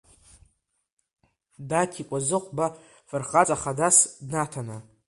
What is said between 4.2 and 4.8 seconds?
днаҭаны…